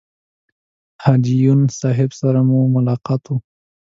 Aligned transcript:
د 0.03 0.03
حاجي 1.03 1.35
یون 1.45 1.61
صاحب 1.79 2.11
سره 2.21 2.39
مو 2.49 2.59
ملاقات 2.75 3.23
و. 3.29 3.35